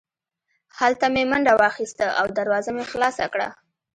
هلته 0.79 1.05
مې 1.13 1.23
منډه 1.31 1.53
واخیسته 1.61 2.05
او 2.19 2.25
دروازه 2.37 2.71
مې 2.75 2.85
خلاصه 2.91 3.25
کړه 3.33 3.49